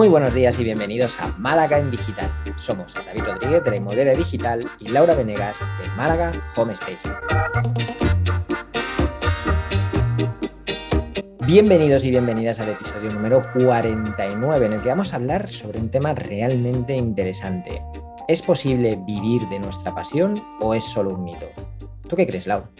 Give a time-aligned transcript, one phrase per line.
[0.00, 2.30] Muy buenos días y bienvenidos a Málaga en Digital.
[2.56, 7.14] Somos David Rodríguez de Inmobiliaria Digital y Laura Venegas de Málaga Home Station.
[11.46, 15.90] Bienvenidos y bienvenidas al episodio número 49 en el que vamos a hablar sobre un
[15.90, 17.82] tema realmente interesante.
[18.26, 21.44] ¿Es posible vivir de nuestra pasión o es solo un mito?
[22.08, 22.70] ¿Tú qué crees, Laura?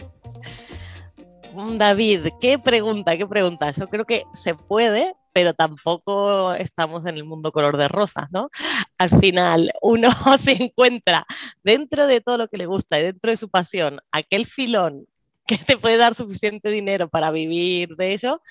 [1.77, 3.69] David, qué pregunta, qué pregunta.
[3.69, 8.49] Yo creo que se puede, pero tampoco estamos en el mundo color de rosas, ¿no?
[8.97, 11.25] Al final, uno se encuentra
[11.63, 15.05] dentro de todo lo que le gusta y dentro de su pasión, aquel filón
[15.45, 18.41] que te puede dar suficiente dinero para vivir de ello,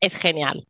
[0.00, 0.66] es genial.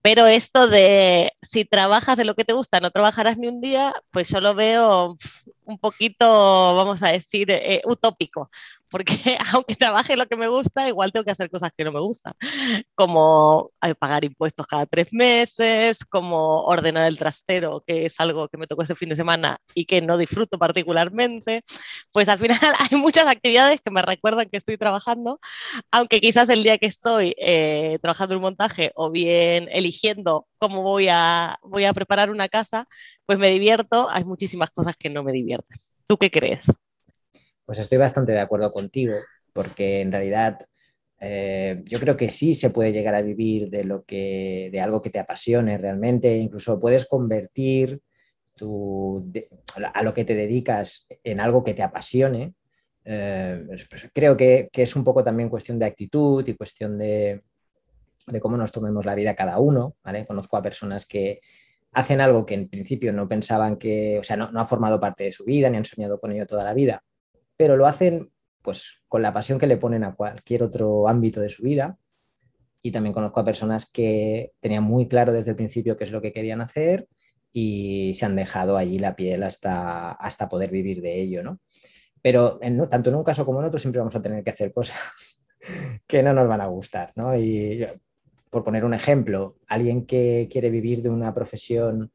[0.00, 3.94] Pero esto de si trabajas de lo que te gusta, no trabajarás ni un día,
[4.10, 5.18] pues yo lo veo
[5.64, 8.50] un poquito, vamos a decir, eh, utópico
[8.90, 9.14] porque
[9.54, 12.34] aunque trabaje lo que me gusta, igual tengo que hacer cosas que no me gustan,
[12.94, 18.56] como eh, pagar impuestos cada tres meses, como ordenar el trastero, que es algo que
[18.58, 21.62] me tocó ese fin de semana y que no disfruto particularmente.
[22.12, 22.58] Pues al final
[22.90, 25.40] hay muchas actividades que me recuerdan que estoy trabajando,
[25.90, 31.08] aunque quizás el día que estoy eh, trabajando un montaje o bien eligiendo cómo voy
[31.10, 32.86] a, voy a preparar una casa,
[33.26, 35.78] pues me divierto, hay muchísimas cosas que no me divierten.
[36.06, 36.64] ¿Tú qué crees?
[37.68, 39.16] Pues estoy bastante de acuerdo contigo,
[39.52, 40.58] porque en realidad
[41.20, 45.02] eh, yo creo que sí se puede llegar a vivir de, lo que, de algo
[45.02, 48.00] que te apasione realmente, incluso puedes convertir
[48.54, 49.30] tu,
[49.92, 52.54] a lo que te dedicas en algo que te apasione.
[53.04, 57.42] Eh, pues, creo que, es un poco también cuestión de actitud y cuestión de,
[58.40, 59.94] cómo nos tomemos la vida cada uno.
[60.26, 61.42] Conozco a personas que
[61.92, 65.32] hacen algo que en principio no pensaban que, o sea, no ha formado parte de
[65.32, 67.04] su vida, ni han soñado con ello toda la vida,
[67.58, 68.30] pero lo hacen
[68.62, 71.98] pues con la pasión que le ponen a cualquier otro ámbito de su vida.
[72.80, 76.22] Y también conozco a personas que tenían muy claro desde el principio qué es lo
[76.22, 77.08] que querían hacer
[77.52, 81.60] y se han dejado allí la piel hasta, hasta poder vivir de ello, ¿no?
[82.22, 84.72] Pero en, tanto en un caso como en otro siempre vamos a tener que hacer
[84.72, 84.98] cosas
[86.06, 87.36] que no nos van a gustar, ¿no?
[87.36, 87.84] Y
[88.50, 92.12] por poner un ejemplo, alguien que quiere vivir de una profesión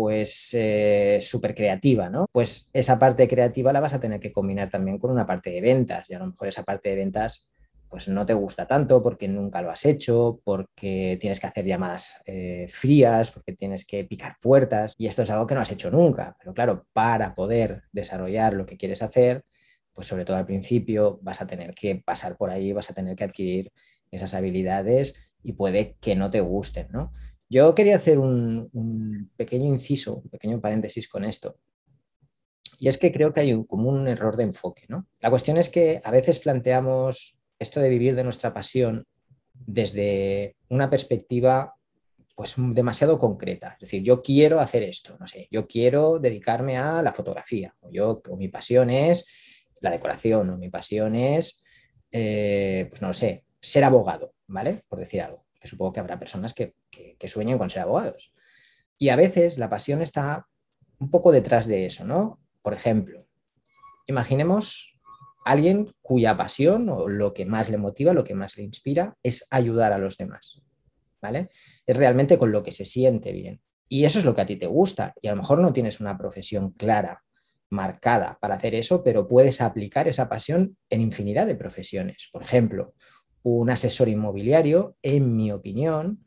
[0.00, 2.24] pues eh, súper creativa, ¿no?
[2.32, 5.60] Pues esa parte creativa la vas a tener que combinar también con una parte de
[5.60, 7.46] ventas y a lo mejor esa parte de ventas
[7.86, 12.16] pues no te gusta tanto porque nunca lo has hecho, porque tienes que hacer llamadas
[12.24, 15.90] eh, frías, porque tienes que picar puertas y esto es algo que no has hecho
[15.90, 16.34] nunca.
[16.38, 19.44] Pero claro, para poder desarrollar lo que quieres hacer,
[19.92, 23.16] pues sobre todo al principio vas a tener que pasar por ahí, vas a tener
[23.16, 23.70] que adquirir
[24.10, 27.12] esas habilidades y puede que no te gusten, ¿no?
[27.52, 31.58] Yo quería hacer un, pequeño inciso, un pequeño paréntesis con esto.
[32.78, 34.84] Y es que creo que hay un, como un error de enfoque.
[34.88, 35.08] ¿no?
[35.18, 39.04] La cuestión es que a veces planteamos esto de vivir de nuestra pasión
[39.52, 41.74] desde una perspectiva
[42.36, 43.72] pues demasiado concreta.
[43.74, 47.90] Es decir, yo quiero hacer esto, no sé, yo quiero dedicarme a la fotografía, o
[47.90, 49.26] yo, mi pasión es
[49.82, 51.62] la decoración, o mi pasión es,
[52.10, 54.84] eh, pues no sé, ser abogado, ¿vale?
[54.88, 56.74] Por decir algo que supongo que habrá personas que,
[57.26, 58.32] sueñen con ser abogados.
[58.98, 60.46] Y a veces la pasión está
[60.98, 62.40] un poco detrás de eso, ¿no?
[62.62, 63.26] Por ejemplo,
[64.06, 64.98] imaginemos
[65.44, 69.46] alguien cuya pasión o lo que más le motiva, lo que más le inspira es
[69.50, 70.60] ayudar a los demás,
[71.20, 71.48] ¿vale?
[71.86, 73.62] Es realmente con lo que se siente bien.
[73.88, 75.14] Y eso es lo que a ti te gusta.
[75.20, 77.24] Y a lo mejor no tienes una profesión clara,
[77.70, 82.28] marcada para hacer eso, pero puedes aplicar esa pasión en infinidad de profesiones.
[82.32, 82.94] Por ejemplo,
[83.42, 86.24] un asesor inmobiliario, en mi opinión,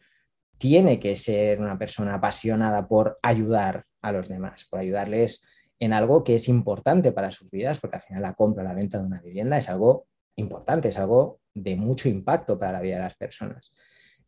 [0.57, 5.44] tiene que ser una persona apasionada por ayudar a los demás, por ayudarles
[5.79, 9.00] en algo que es importante para sus vidas, porque al final la compra la venta
[9.00, 13.02] de una vivienda es algo importante, es algo de mucho impacto para la vida de
[13.02, 13.75] las personas.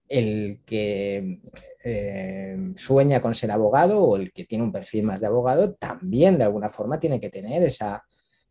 [0.07, 1.40] El que
[1.84, 6.38] eh, sueña con ser abogado o el que tiene un perfil más de abogado también
[6.38, 8.03] de alguna forma tiene que tener esa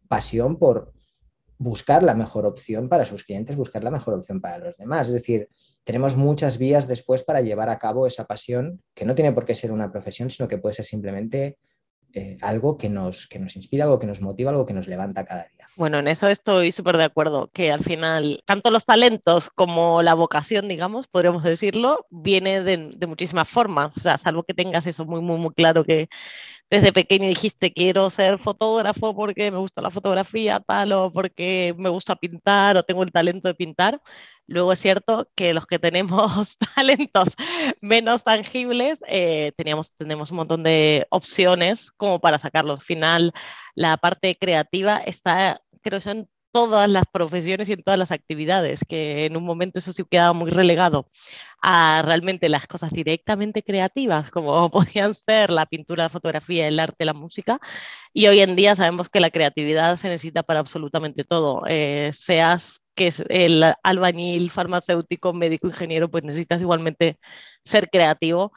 [0.08, 0.92] pasión por
[1.58, 5.08] buscar la mejor opción para sus clientes, buscar la mejor opción para los demás.
[5.08, 5.48] Es decir,
[5.84, 9.54] tenemos muchas vías después para llevar a cabo esa pasión, que no tiene por qué
[9.54, 11.58] ser una profesión, sino que puede ser simplemente
[12.14, 15.24] eh, algo que nos, que nos inspira, algo que nos motiva, algo que nos levanta
[15.24, 15.66] cada día.
[15.76, 20.14] Bueno, en eso estoy súper de acuerdo, que al final tanto los talentos como la
[20.14, 23.96] vocación, digamos, podríamos decirlo, viene de, de muchísimas formas.
[23.96, 26.08] O sea, salvo que tengas eso muy, muy, muy claro que
[26.70, 31.88] desde pequeño dijiste quiero ser fotógrafo porque me gusta la fotografía, tal, o porque me
[31.88, 34.00] gusta pintar o tengo el talento de pintar.
[34.46, 37.34] Luego es cierto que los que tenemos talentos
[37.80, 42.74] menos tangibles, eh, teníamos, tenemos un montón de opciones como para sacarlo.
[42.74, 43.32] Al final,
[43.74, 48.84] la parte creativa está, creo yo, en todas las profesiones y en todas las actividades,
[48.88, 51.08] que en un momento eso sí quedaba muy relegado
[51.60, 57.04] a realmente las cosas directamente creativas, como podían ser la pintura, la fotografía, el arte,
[57.04, 57.58] la música.
[58.12, 62.80] Y hoy en día sabemos que la creatividad se necesita para absolutamente todo, eh, seas
[62.94, 67.18] que es el albañil, farmacéutico, médico, ingeniero, pues necesitas igualmente
[67.64, 68.52] ser creativo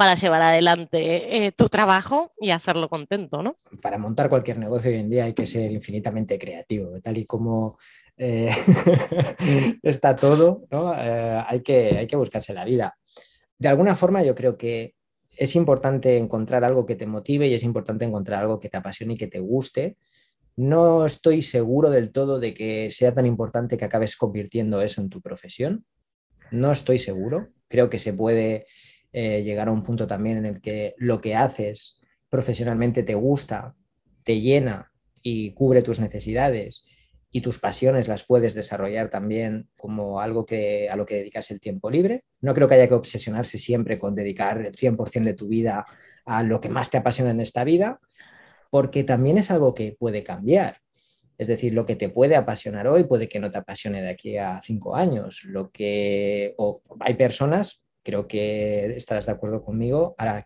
[0.00, 3.58] para llevar adelante eh, tu trabajo y hacerlo contento, ¿no?
[3.82, 7.76] Para montar cualquier negocio hoy en día hay que ser infinitamente creativo, tal y como
[8.16, 8.50] eh,
[9.82, 10.94] está todo, ¿no?
[10.94, 12.96] Eh, hay, que, hay que buscarse la vida.
[13.58, 14.94] De alguna forma yo creo que
[15.36, 19.12] es importante encontrar algo que te motive y es importante encontrar algo que te apasione
[19.12, 19.98] y que te guste.
[20.56, 25.10] No estoy seguro del todo de que sea tan importante que acabes convirtiendo eso en
[25.10, 25.84] tu profesión.
[26.50, 27.48] No estoy seguro.
[27.68, 28.64] Creo que se puede
[29.12, 31.98] eh, llegar a un punto también en el que lo que haces
[32.28, 33.74] profesionalmente te gusta,
[34.22, 34.92] te llena
[35.22, 36.84] y cubre tus necesidades
[37.32, 41.60] y tus pasiones las puedes desarrollar también como algo que, a lo que dedicas el
[41.60, 42.24] tiempo libre.
[42.40, 45.86] No creo que haya que obsesionarse siempre con dedicar el 100% de tu vida
[46.24, 48.00] a lo que más te apasiona en esta vida,
[48.70, 50.78] porque también es algo que puede cambiar.
[51.38, 54.36] Es decir, lo que te puede apasionar hoy puede que no te apasione de aquí
[54.36, 55.42] a cinco años.
[55.44, 60.44] Lo que o hay personas creo que estarás de acuerdo conmigo, a,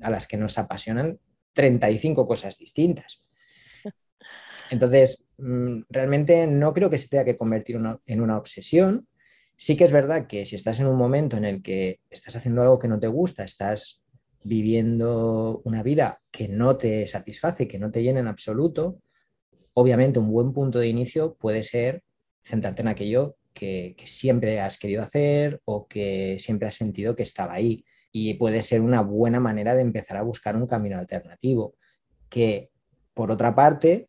[0.00, 1.18] a las que nos apasionan
[1.52, 3.22] 35 cosas distintas.
[4.70, 9.06] Entonces, mm, realmente no creo que se tenga que convertir en una obsesión.
[9.56, 12.62] Sí que es verdad que si estás en un momento en el que estás haciendo
[12.62, 14.02] algo que no te gusta, estás
[14.44, 19.00] viviendo una vida que no te satisface, que no te llena en absoluto,
[19.74, 22.02] obviamente un buen punto de inicio puede ser
[22.42, 27.54] centrarte en aquello que, siempre has querido hacer o que siempre has sentido que estaba
[27.54, 27.84] ahí.
[28.10, 31.74] Y puede ser una buena manera de empezar a buscar un camino alternativo,
[32.28, 32.70] que
[33.14, 34.08] por otra parte,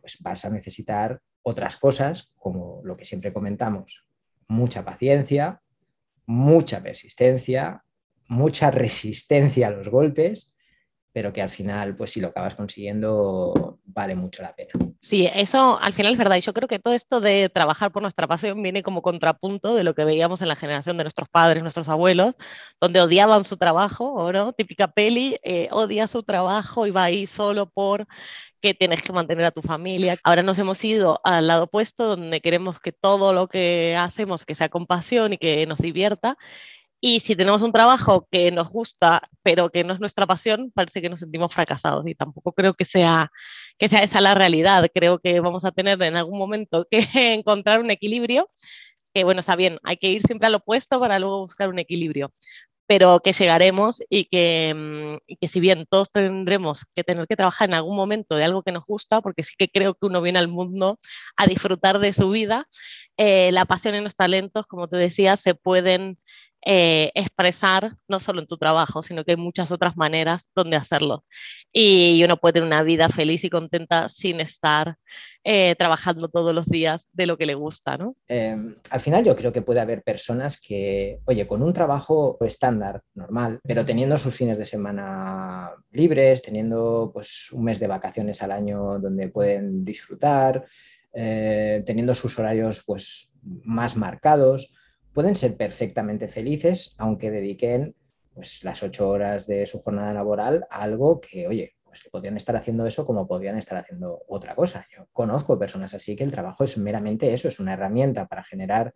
[0.00, 4.04] pues vas a necesitar otras cosas, como lo que siempre comentamos,
[4.48, 5.62] mucha paciencia,
[6.26, 7.84] mucha persistencia,
[8.28, 10.56] mucha resistencia a los golpes
[11.16, 14.72] pero que al final, pues si lo acabas consiguiendo, vale mucho la pena.
[15.08, 16.34] Sí, eso al final es verdad.
[16.36, 19.84] Y yo creo que todo esto de trabajar por nuestra pasión viene como contrapunto de
[19.84, 22.34] lo que veíamos en la generación de nuestros padres, nuestros abuelos,
[22.80, 24.52] donde odiaban su trabajo, ¿no?
[24.52, 28.06] Típica peli, eh, odia su trabajo y va ahí solo por
[28.60, 30.16] que tienes que mantener a tu familia.
[30.24, 34.56] Ahora nos hemos ido al lado opuesto, donde queremos que todo lo que hacemos, que
[34.56, 36.36] sea con pasión y que nos divierta.
[37.00, 41.02] Y si tenemos un trabajo que nos gusta, pero que no es nuestra pasión, parece
[41.02, 42.06] que nos sentimos fracasados.
[42.08, 43.30] Y tampoco creo que sea,
[43.78, 44.88] que sea esa la realidad.
[44.92, 46.98] Creo que vamos a tener en algún momento que
[47.34, 48.50] encontrar un equilibrio.
[49.14, 52.32] Que bueno, está bien, hay que ir siempre al opuesto para luego buscar un equilibrio.
[52.86, 57.36] Pero que llegaremos y que, mm, y que si bien todos tendremos que tener que
[57.36, 60.22] trabajar en algún momento de algo que nos gusta, porque sí que creo que uno
[60.22, 61.00] viene al mundo
[61.36, 62.68] a disfrutar de su vida,
[63.16, 66.18] eh, la pasión y los talentos, como te decía, se pueden
[66.64, 71.24] eh, expresar no solo en tu trabajo, sino que hay muchas otras maneras donde hacerlo.
[71.72, 74.96] Y uno puede tener una vida feliz y contenta sin estar
[75.44, 78.16] eh, trabajando todos los días de lo que le gusta, ¿no?
[78.26, 83.02] Em, al final yo creo que puede haber personas que, oye, con un trabajo estándar,
[83.14, 88.50] normal, pero teniendo sus fines de semana libres, teniendo pues un mes de vacaciones al
[88.50, 90.66] año donde pueden disfrutar,
[91.12, 93.30] eh, teniendo sus horarios pues
[93.64, 94.72] más marcados,
[95.16, 97.96] pueden ser perfectamente felices, aunque dediquen
[98.34, 102.54] pues, las ocho horas de su jornada laboral a algo que, oye, pues podrían estar
[102.54, 104.86] haciendo eso como podrían estar haciendo otra cosa.
[104.94, 108.92] Yo conozco personas así que el trabajo es meramente eso, es una herramienta para generar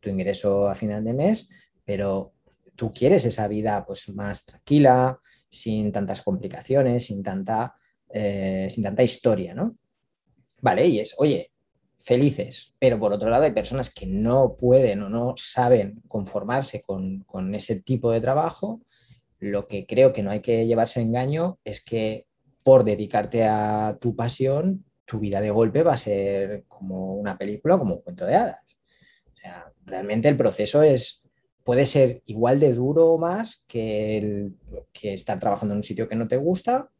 [0.00, 1.50] tu ingreso a final de mes,
[1.84, 2.32] pero
[2.74, 5.18] tú quieres esa vida pues más tranquila,
[5.50, 7.74] sin tantas complicaciones, sin tanta,
[8.08, 9.74] eh, sin tanta historia, ¿no?
[10.62, 11.52] Vale, y es, oye,
[11.98, 17.24] felices, pero por otro lado hay personas que no pueden o no saben conformarse con,
[17.54, 18.80] ese tipo de trabajo.
[19.40, 22.26] Lo que creo que no hay que llevarse engaño es que
[22.62, 27.78] por dedicarte a tu pasión, tu vida de golpe va a ser como una película,
[27.78, 28.76] como un cuento de hadas.
[29.32, 31.22] O sea, realmente el proceso es,
[31.64, 34.56] puede ser igual de duro o más que, el,
[34.92, 36.90] que estar trabajando en un sitio que no te gusta.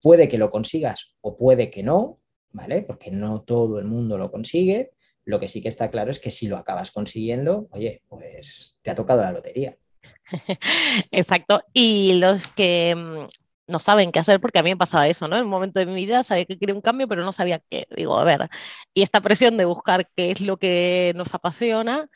[0.00, 2.16] Puede que lo consigas o puede que no,
[2.52, 2.82] ¿vale?
[2.82, 4.92] Porque no todo el mundo lo consigue.
[5.24, 8.90] Lo que sí que está claro es que si lo acabas consiguiendo, oye, pues te
[8.90, 9.76] ha tocado la lotería.
[11.10, 11.62] Exacto.
[11.72, 13.28] Y los que mm,
[13.66, 15.36] no saben qué hacer, porque a mí me pasaba eso, ¿no?
[15.36, 17.86] En un momento de mi vida sabía que quería un cambio, pero no sabía qué.
[17.94, 18.48] Digo, a ver,
[18.94, 22.08] y esta presión de buscar qué es lo que nos apasiona,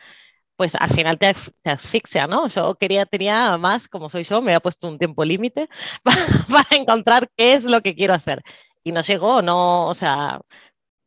[0.57, 1.35] pues al final te,
[1.65, 2.49] asfixia, ¿no?
[2.49, 5.69] Yo quería, tenía más, como soy yo, me había puesto un tiempo límite
[6.49, 8.43] para encontrar qué es lo que quiero hacer
[8.85, 10.41] y no llegó, no, o sea,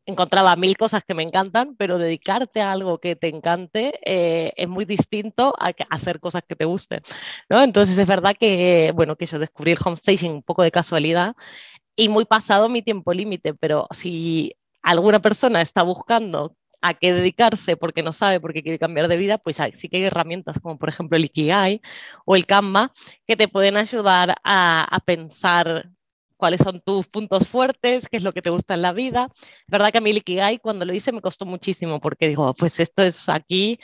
[0.06, 4.68] encontraba mil cosas que me encantan, pero dedicarte a algo que te encante eh, es
[4.68, 7.02] muy distinto a, hacer cosas que te gusten,
[7.48, 7.62] ¿no?
[7.62, 11.34] Entonces es verdad que, bueno, que yo descubrí el homestaging un poco de casualidad
[11.96, 17.76] y muy pasado mi tiempo límite, pero si alguna persona está buscando a qué dedicarse
[17.76, 20.88] porque no sabe, porque quiere cambiar de vida, pues sí que hay herramientas como por
[20.88, 21.80] ejemplo el Ikigai
[22.26, 22.92] o el Canva
[23.26, 25.90] que te pueden ayudar a, a pensar
[26.36, 29.28] cuáles son tus puntos fuertes, qué es lo que te gusta en la vida.
[29.66, 32.80] verdad que a mí el Ikigai cuando lo hice me costó muchísimo porque digo, pues
[32.80, 33.78] esto es aquí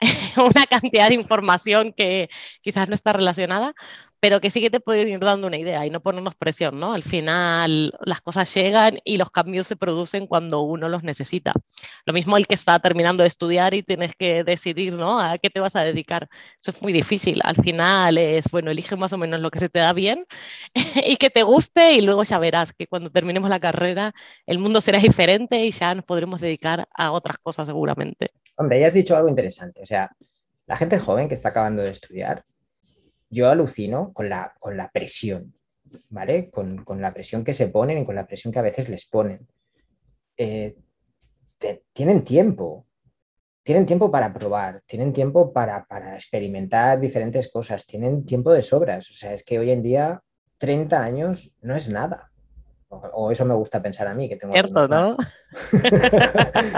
[0.36, 2.30] una cantidad de información que
[2.62, 3.74] quizás no está relacionada,
[4.20, 6.92] pero que sí que te pueden ir dando una idea y no ponernos presión, ¿no?
[6.92, 11.54] Al final las cosas llegan y los cambios se producen cuando uno los necesita.
[12.04, 15.18] Lo mismo el que está terminando de estudiar y tienes que decidir, ¿no?
[15.18, 16.28] A qué te vas a dedicar.
[16.60, 17.40] Eso es muy difícil.
[17.42, 20.26] Al final es, bueno, elige más o menos lo que se te da bien
[21.04, 24.12] y que te guste y luego ya verás que cuando terminemos la carrera
[24.46, 28.32] el mundo será diferente y ya nos podremos dedicar a otras cosas seguramente.
[28.56, 29.82] Hombre, ya has dicho algo interesante.
[29.82, 30.10] O sea,
[30.66, 32.44] la gente joven que está acabando de estudiar
[33.30, 35.54] yo alucino con la, con la presión,
[36.10, 36.50] ¿vale?
[36.50, 39.46] Con, la presión que se ponen y con la presión que a veces les ponen.
[40.36, 40.76] Eh,
[41.92, 42.84] tienen tiempo,
[43.62, 49.10] tienen tiempo para probar, tienen tiempo para, experimentar diferentes cosas, tienen tiempo de sobras.
[49.10, 50.22] O sea, es que hoy en día
[50.58, 52.32] 30 años no es nada.
[52.88, 54.52] O, eso me gusta pensar a mí, que tengo...
[54.52, 55.16] Cierto, ¿no?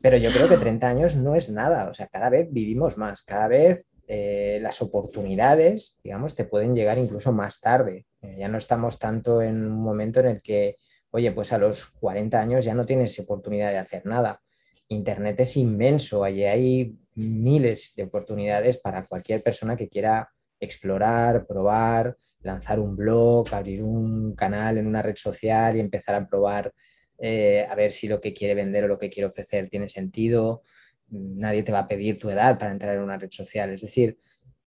[0.00, 1.90] Pero yo creo que 30 años no es nada.
[1.90, 6.98] O sea, cada vez vivimos más, cada vez eh, las oportunidades, digamos, te pueden llegar
[6.98, 8.06] incluso más tarde.
[8.20, 10.74] Eh, ya no estamos tanto en un momento en el que,
[11.12, 14.42] oye, pues a los 40 años ya no tienes oportunidad de hacer nada.
[14.88, 22.16] Internet es inmenso, allí hay miles de oportunidades para cualquier persona que quiera explorar, probar,
[22.40, 26.72] lanzar un blog, abrir un canal en una red social y empezar a probar
[27.16, 30.62] eh, a ver si lo que quiere vender o lo que quiere ofrecer tiene sentido
[31.10, 33.70] nadie te va a pedir tu edad para entrar en una red social.
[33.70, 34.18] Es decir,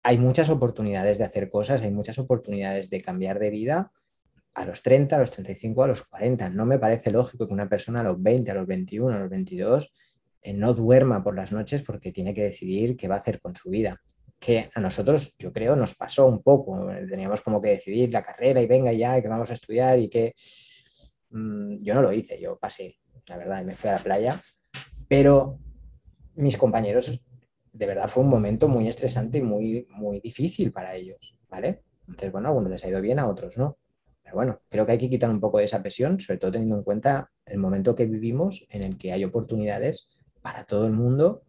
[0.04, 3.92] hay muchas oportunidades de hacer cosas, hay muchas oportunidades de cambiar de vida
[4.54, 6.50] a los 30, a los 35, a los 40.
[6.50, 9.30] No me parece lógico que una persona a los 20, a los 21, a los
[9.30, 9.92] 22
[10.42, 13.56] eh, no duerma por las noches porque tiene que decidir qué va a hacer con
[13.56, 14.02] su vida.
[14.40, 16.88] Que a nosotros, yo creo, nos pasó un poco.
[17.10, 20.36] Teníamos como que decidir la carrera y venga ya, que vamos a estudiar y que...
[21.30, 24.42] Mm, yo no lo hice, yo pasé, la verdad, y me fui a la playa.
[25.08, 25.60] Pero
[26.36, 27.20] mis compañeros,
[27.72, 31.84] de verdad fue un momento muy estresante y muy, muy difícil para ellos, ¿vale?
[32.08, 33.78] Entonces, bueno, a algunos les ha ido bien, a otros no.
[34.22, 36.78] Pero bueno, creo que hay que quitar un poco de esa presión, sobre todo teniendo
[36.78, 40.10] en cuenta el momento que vivimos en el que hay oportunidades
[40.42, 41.44] para todo el mundo,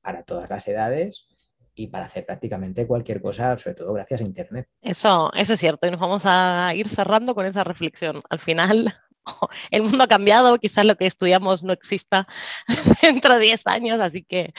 [0.00, 1.28] para todas las edades
[1.74, 4.68] y para hacer prácticamente cualquier cosa, sobre todo gracias a Internet.
[4.80, 8.22] Eso, eso es cierto, y nos vamos a ir cerrando con esa reflexión.
[8.30, 8.94] Al final,
[9.70, 12.26] el mundo ha cambiado, quizás lo que estudiamos no exista
[13.02, 14.52] dentro de 10 años, así que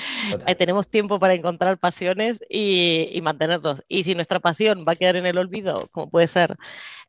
[0.57, 3.83] tenemos tiempo para encontrar pasiones y, mantenernos.
[3.87, 6.55] Y si nuestra pasión va a quedar en el olvido, como puede ser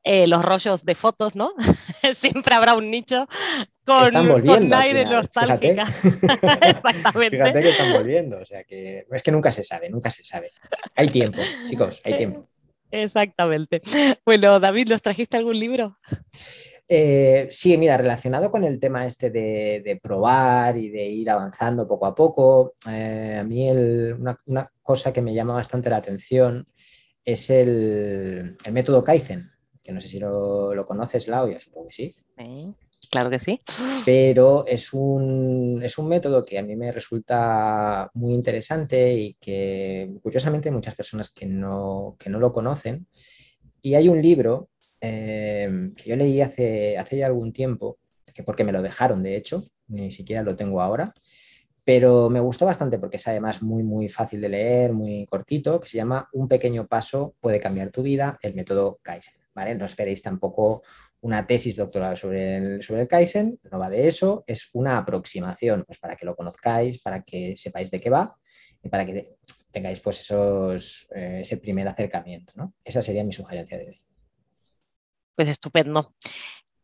[0.05, 1.53] eh, los rollos de fotos, ¿no?
[2.15, 3.29] Siempre habrá un nicho
[3.85, 4.13] con,
[4.45, 5.87] con aire nostálgica.
[6.63, 7.37] Exactamente.
[7.37, 10.51] Fíjate que están volviendo, o sea que es que nunca se sabe, nunca se sabe.
[10.95, 12.49] Hay tiempo, chicos, hay tiempo.
[12.91, 13.83] Exactamente.
[14.25, 15.99] Bueno, David, ¿nos trajiste algún libro?
[16.91, 22.07] Eh, sí, mira, relacionado con el tema este de, probar y de ir avanzando poco
[22.07, 26.67] a poco, eh, a mí una, cosa que me llama bastante la atención
[27.23, 29.51] es el, método Kaizen,
[29.83, 32.15] que no sé si lo, conoces, Lau, yo supongo que sí.
[33.11, 33.61] Claro que sí.
[34.05, 40.11] Pero es un, es un método que a mí me resulta muy interesante y que
[40.23, 43.07] curiosamente hay muchas personas que no, que no lo conocen.
[43.83, 47.99] Y hay un libro Em, que yo leí hace, hace ya algún tiempo,
[48.35, 51.13] que porque me lo dejaron, de hecho, ni siquiera lo tengo ahora,
[51.85, 55.89] pero me gustó bastante porque es además muy, muy fácil de leer, muy cortito, que
[55.89, 59.35] se llama Un pequeño paso puede cambiar tu vida, el método Kaizen.
[59.55, 59.75] ¿vale?
[59.75, 60.83] No esperéis tampoco
[61.21, 65.85] una tesis doctoral sobre el, sobre el Kaizen, no va de eso, es una aproximación,
[65.87, 68.37] pues para que lo conozcáis, para que sepáis de qué va
[68.83, 69.37] y para que
[69.71, 72.53] tengáis pues esos, eh, ese primer acercamiento.
[72.57, 72.75] ¿no?
[72.85, 74.08] Esa sería mi sugerencia de hoy
[75.39, 76.09] pues estupendo.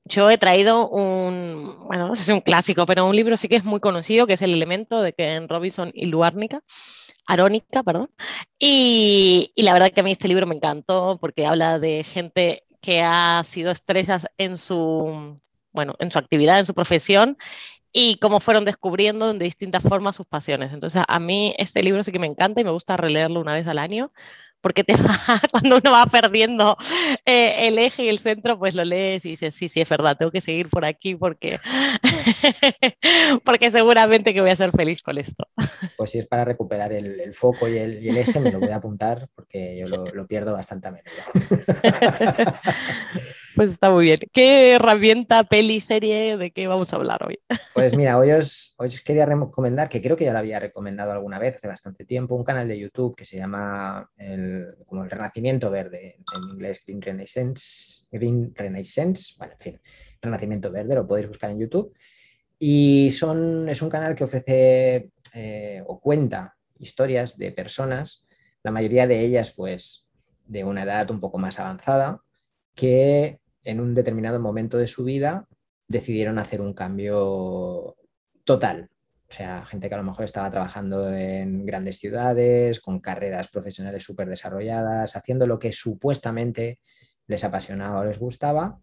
[0.05, 3.49] Yo he traído un, bueno, no sé si es un clásico, pero un libro sí
[3.49, 6.63] que es muy conocido, que es El elemento de Ken Robinson y Luárnica,
[7.27, 8.11] Arónica, perdón.
[8.57, 12.63] Y, y, la verdad que a mí este libro me encantó porque habla de gente
[12.81, 15.41] que ha sido estrellas en su,
[15.73, 17.37] bueno, en su actividad, en su profesión
[17.93, 20.73] y cómo fueron descubriendo de distintas formas sus pasiones.
[20.73, 23.67] Entonces, a mí este libro sí que me encanta y me gusta releerlo una vez
[23.67, 24.13] al año
[24.65, 24.95] porque te
[25.53, 26.79] cuando uno va perdiendo
[27.27, 30.17] eh, el eje y el centro, pues lo lees y dices, sí, sí, es verdad,
[30.17, 31.59] tengo que seguir por aquí porque,
[33.45, 35.47] porque seguramente que voy a ser feliz con esto.
[35.99, 39.29] Pues si es para recuperar el, foco y el, eje, me lo voy a apuntar
[39.35, 41.13] porque yo lo, lo pierdo bastante a menudo.
[43.55, 44.19] Pues está muy bien.
[44.33, 47.39] ¿Qué herramienta, peli, serie, de qué vamos a hablar hoy?
[47.73, 51.57] Pues mira, hoy os, quería recomendar, que creo que ya lo había recomendado alguna vez
[51.57, 56.17] hace bastante tiempo, un canal de YouTube que se llama el, como el Renacimiento Verde,
[56.35, 59.81] en inglés Green Renaissance, Green Renaissance, bueno, en fin,
[60.21, 61.97] Renacimiento Verde, lo podéis buscar en YouTube.
[62.59, 68.27] Y son, es un canal que ofrece eh, o cuenta historias de personas,
[68.63, 70.07] la mayoría de ellas pues
[70.47, 72.21] de una edad un poco más avanzada,
[72.75, 75.49] que en un determinado momento de su vida
[75.89, 77.97] decidieron hacer un cambio
[78.45, 78.91] total.
[79.29, 84.05] O sea, gente que a lo mejor estaba trabajando en grandes ciudades, con carreras profesionales
[84.05, 86.79] súper desarrolladas, haciendo lo que supuestamente
[87.27, 88.79] les apasionaba o les gustaba,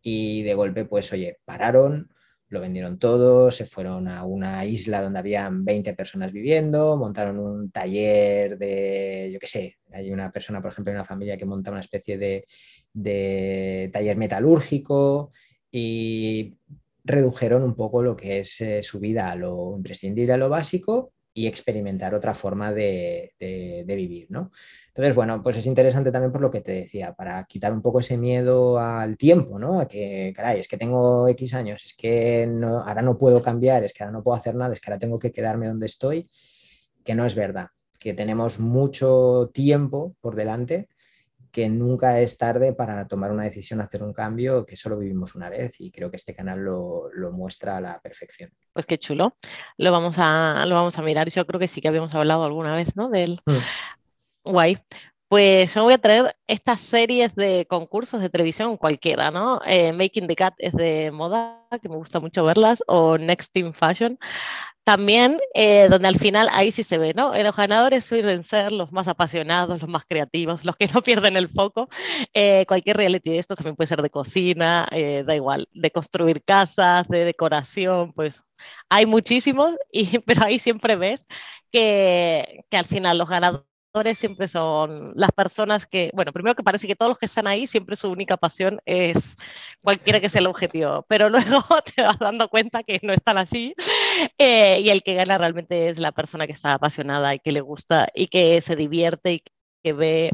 [0.00, 2.10] y de golpe, pues, oye, pararon,
[2.50, 7.70] lo vendieron todo, se fueron a una isla donde habían 20 personas viviendo, montaron un
[7.70, 11.70] taller de, yo qué sé, hay una persona, por ejemplo, en una familia que monta
[11.70, 12.44] una especie de,
[12.92, 15.32] de taller metalúrgico
[15.70, 16.56] y
[17.04, 21.12] redujeron un poco lo que es eh, su vida a lo imprescindible, a lo básico
[21.32, 23.34] y experimentar otra forma de,
[23.86, 24.50] vivir, ¿no?
[24.88, 28.00] Entonces, bueno, pues es interesante también por lo que te decía, para quitar un poco
[28.00, 29.80] ese miedo al tiempo, ¿no?
[29.80, 33.84] A que, caray, es que tengo X años, es que no, ahora no puedo cambiar,
[33.84, 36.28] es que ahora no puedo hacer nada, es que ahora tengo que quedarme donde estoy,
[37.04, 37.68] que no es verdad,
[37.98, 40.88] que tenemos mucho tiempo por delante
[41.50, 45.48] que nunca es tarde para tomar una decisión, hacer un cambio, que solo vivimos una
[45.50, 48.50] vez y creo que este canal lo, muestra a la perfección.
[48.72, 49.36] Pues qué chulo.
[49.76, 51.28] Lo vamos a, lo vamos a mirar.
[51.30, 53.08] Yo creo que sí que habíamos hablado alguna vez, ¿no?
[53.08, 54.50] Del mm.
[54.50, 54.78] guay.
[55.30, 59.60] Pues yo voy a traer estas series de concursos de televisión cualquiera, ¿no?
[59.64, 63.72] Eh, Making the Cat es de moda, que me gusta mucho verlas, o Next in
[63.72, 64.18] Fashion.
[64.82, 67.32] También, eh, donde al final ahí sí se ve, ¿no?
[67.34, 71.36] Eh, los ganadores suelen ser los más apasionados, los más creativos, los que no pierden
[71.36, 71.88] el foco.
[72.66, 74.88] cualquier reality de estos también puede ser de cocina,
[75.24, 78.42] da igual, de construir casas, de decoración, pues
[78.88, 81.24] hay muchísimos, y, pero ahí siempre ves
[81.70, 83.69] que, que al final los ganadores
[84.14, 87.66] siempre son las personas que, bueno, primero que parece que todos los que están ahí
[87.66, 89.36] siempre su única pasión es
[89.82, 93.74] cualquiera que sea el objetivo, pero luego te vas dando cuenta que no están así
[94.38, 97.60] eh, y el que gana realmente es la persona que está apasionada y que le
[97.60, 99.42] gusta y que se divierte y
[99.82, 100.30] que ve,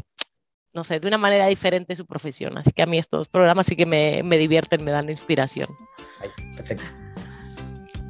[0.73, 2.57] no sé, de una manera diferente su profesión.
[2.57, 5.69] Así que a mí estos programas sí que me, me divierten, me dan inspiración.
[6.55, 7.06] perfecto.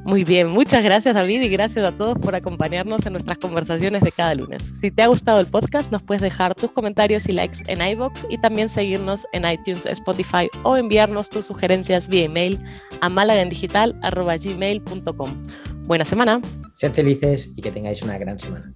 [0.08, 4.10] Muy bien, muchas gracias David y gracias a todos por acompañarnos en nuestras conversaciones de
[4.10, 4.62] cada lunes.
[4.80, 8.24] Si te ha gustado el podcast, nos puedes dejar tus comentarios y likes en iBox
[8.30, 12.58] y también seguirnos en iTunes, Spotify o enviarnos tus sugerencias vía email
[13.02, 15.46] a malagendigital.gmail.com.
[15.84, 16.40] Buena semana.
[16.74, 18.72] Sed felices y que tengáis una gran semana.